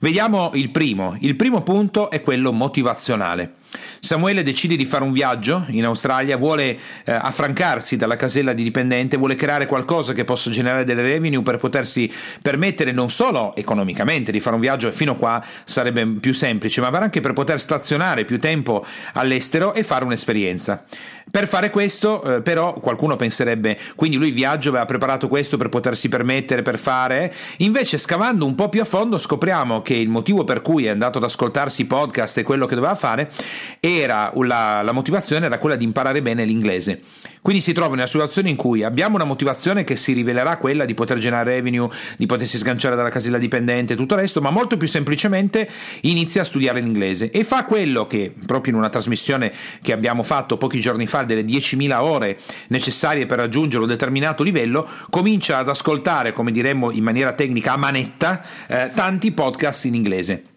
[0.00, 1.16] Vediamo il primo.
[1.20, 3.62] Il primo punto è quello motivazionale.
[4.00, 9.16] Samuele decide di fare un viaggio in Australia, vuole eh, affrancarsi dalla casella di dipendente,
[9.16, 12.10] vuole creare qualcosa che possa generare delle revenue per potersi
[12.40, 16.88] permettere non solo economicamente di fare un viaggio, fino a qua sarebbe più semplice, ma
[16.88, 18.84] anche per poter stazionare più tempo
[19.14, 20.84] all'estero e fare un'esperienza.
[21.30, 26.08] Per fare questo, eh, però, qualcuno penserebbe, quindi lui viaggio aveva preparato questo per potersi
[26.08, 30.60] permettere, per fare, invece scavando un po' più a fondo scopriamo che il motivo per
[30.62, 33.32] cui è andato ad ascoltarsi i podcast e quello che doveva fare
[33.80, 37.02] era la, la motivazione era quella di imparare bene l'inglese.
[37.44, 40.86] Quindi si trova in una situazione in cui abbiamo una motivazione che si rivelerà quella
[40.86, 44.48] di poter generare revenue, di potersi sganciare dalla casella dipendente e tutto il resto, ma
[44.48, 45.68] molto più semplicemente
[46.02, 49.52] inizia a studiare l'inglese e fa quello che proprio in una trasmissione
[49.82, 52.38] che abbiamo fatto pochi giorni fa delle 10.000 ore
[52.68, 57.76] necessarie per raggiungere un determinato livello, comincia ad ascoltare, come diremmo in maniera tecnica a
[57.76, 60.53] manetta, eh, tanti podcast in inglese.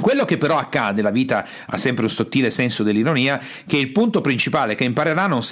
[0.00, 4.20] Quello che però accade, la vita ha sempre un sottile senso dell'ironia, che il punto
[4.20, 5.42] principale che imparerà non,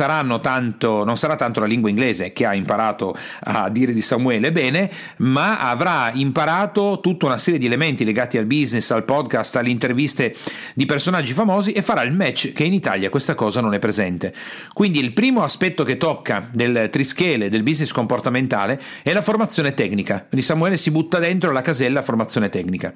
[0.41, 4.91] tanto, non, sarà tanto la lingua inglese che ha imparato a dire di Samuele bene,
[5.19, 10.35] ma avrà imparato tutta una serie di elementi legati al business, al podcast, alle interviste
[10.75, 14.35] di personaggi famosi e farà il match che in Italia questa cosa non è presente.
[14.73, 20.25] Quindi il primo aspetto che tocca del trischele del business comportamentale è la formazione tecnica.
[20.29, 22.95] Quindi Samuele si butta dentro la casella formazione tecnica.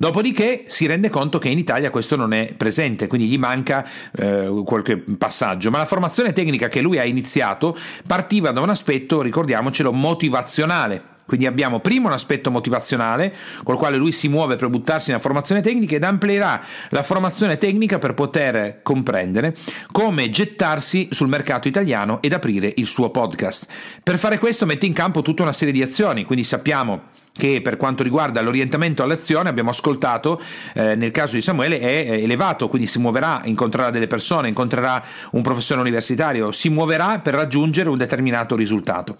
[0.00, 3.86] Dopodiché si rende conto che in Italia questo non è presente, quindi gli manca
[4.16, 5.70] eh, qualche passaggio.
[5.70, 7.76] Ma la formazione tecnica che lui ha iniziato
[8.06, 11.02] partiva da un aspetto, ricordiamocelo, motivazionale.
[11.26, 15.60] Quindi abbiamo prima un aspetto motivazionale col quale lui si muove per buttarsi nella formazione
[15.60, 19.54] tecnica ed amplierà la formazione tecnica per poter comprendere
[19.92, 23.66] come gettarsi sul mercato italiano ed aprire il suo podcast.
[24.02, 27.76] Per fare questo mette in campo tutta una serie di azioni, quindi sappiamo che per
[27.76, 30.40] quanto riguarda l'orientamento all'azione abbiamo ascoltato
[30.74, 35.02] eh, nel caso di Samuele è elevato quindi si muoverà incontrerà delle persone incontrerà
[35.32, 39.16] un professore universitario si muoverà per raggiungere un determinato risultato.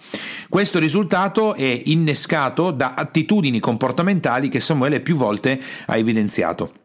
[0.48, 6.79] Questo risultato è innescato da attitudini comportamentali che Samuele più volte ha evidenziato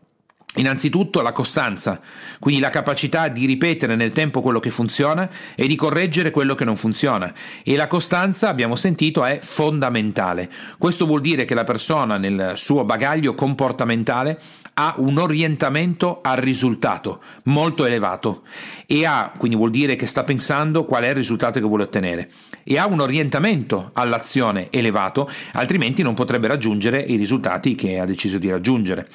[0.56, 2.00] Innanzitutto la costanza,
[2.40, 6.66] quindi la capacità di ripetere nel tempo quello che funziona e di correggere quello che
[6.66, 7.34] non funziona.
[7.64, 10.50] E la costanza, abbiamo sentito, è fondamentale.
[10.78, 14.40] Questo vuol dire che la persona nel suo bagaglio comportamentale
[14.78, 18.44] ha un orientamento al risultato molto elevato
[18.86, 22.30] e ha, quindi vuol dire che sta pensando qual è il risultato che vuole ottenere
[22.64, 28.38] e ha un orientamento all'azione elevato, altrimenti non potrebbe raggiungere i risultati che ha deciso
[28.38, 29.08] di raggiungere.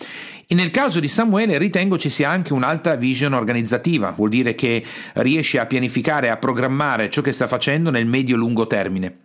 [0.53, 4.85] E nel caso di Samuele ritengo ci sia anche un'alta vision organizzativa, vuol dire che
[5.15, 9.19] riesce a pianificare, a programmare ciò che sta facendo nel medio-lungo termine.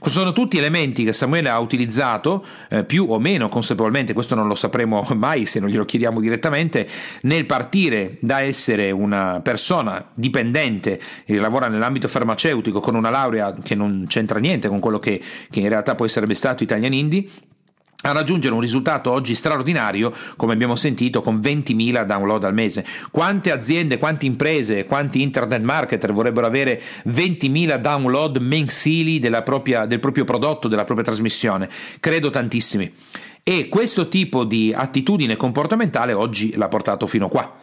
[0.00, 4.54] Sono tutti elementi che Samuele ha utilizzato eh, più o meno consapevolmente, questo non lo
[4.54, 6.88] sapremo mai se non glielo chiediamo direttamente,
[7.24, 13.74] nel partire da essere una persona dipendente che lavora nell'ambito farmaceutico con una laurea che
[13.74, 15.20] non c'entra niente con quello che,
[15.50, 17.28] che in realtà poi sarebbe stato Italian Indie
[18.02, 22.84] a raggiungere un risultato oggi straordinario, come abbiamo sentito, con 20.000 download al mese.
[23.10, 30.24] Quante aziende, quante imprese, quanti internet marketer vorrebbero avere 20.000 download mensili propria, del proprio
[30.24, 31.68] prodotto, della propria trasmissione?
[32.00, 32.92] Credo tantissimi.
[33.42, 37.58] E questo tipo di attitudine comportamentale oggi l'ha portato fino qua.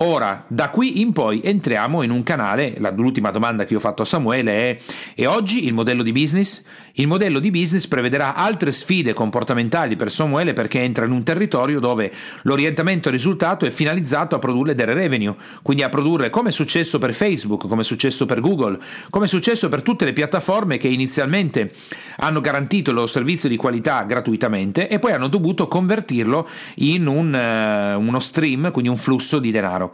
[0.00, 4.02] Ora, da qui in poi entriamo in un canale, l'ultima domanda che io ho fatto
[4.02, 4.78] a Samuele è,
[5.16, 6.62] e oggi il modello di business?
[6.92, 11.80] Il modello di business prevederà altre sfide comportamentali per Samuele perché entra in un territorio
[11.80, 17.00] dove l'orientamento risultato è finalizzato a produrre delle revenue, quindi a produrre come è successo
[17.00, 18.78] per Facebook, come è successo per Google,
[19.10, 21.72] come è successo per tutte le piattaforme che inizialmente
[22.18, 28.00] hanno garantito loro servizio di qualità gratuitamente e poi hanno dovuto convertirlo in un, uh,
[28.00, 29.87] uno stream, quindi un flusso di denaro.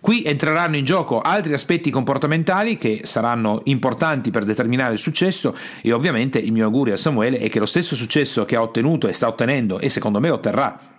[0.00, 5.92] Qui entreranno in gioco altri aspetti comportamentali che saranno importanti per determinare il successo e
[5.92, 9.12] ovviamente il mio augurio a Samuele è che lo stesso successo che ha ottenuto e
[9.12, 10.89] sta ottenendo e secondo me otterrà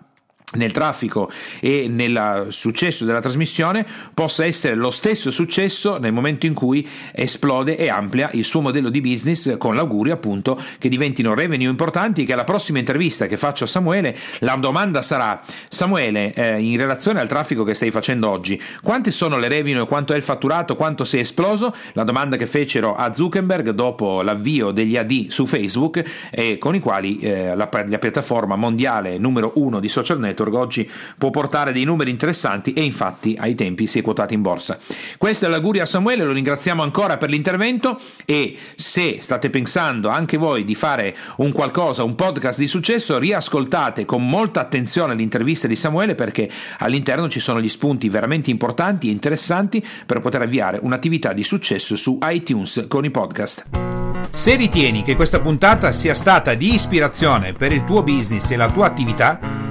[0.54, 1.30] nel traffico
[1.60, 7.78] e nel successo della trasmissione possa essere lo stesso successo nel momento in cui esplode
[7.78, 12.34] e amplia il suo modello di business con l'augurio appunto che diventino revenue importanti che
[12.34, 17.28] alla prossima intervista che faccio a Samuele la domanda sarà Samuele eh, in relazione al
[17.28, 21.22] traffico che stai facendo oggi quante sono le revenue quanto è il fatturato quanto sei
[21.22, 21.74] esploso?
[21.94, 26.80] La domanda che fecero a Zuckerberg dopo l'avvio degli AD su Facebook e con i
[26.80, 31.72] quali eh, la, la piattaforma mondiale numero uno di social network Network oggi può portare
[31.72, 34.80] dei numeri interessanti e infatti ai tempi si è quotato in borsa.
[35.18, 40.38] Questo è l'augurio a Samuele, lo ringraziamo ancora per l'intervento e se state pensando anche
[40.38, 45.76] voi di fare un qualcosa, un podcast di successo, riascoltate con molta attenzione l'intervista di
[45.76, 51.34] Samuele perché all'interno ci sono gli spunti veramente importanti e interessanti per poter avviare un'attività
[51.34, 54.00] di successo su iTunes con i podcast.
[54.32, 58.72] Se ritieni che questa puntata sia stata di ispirazione per il tuo business e la
[58.72, 59.40] tua attività,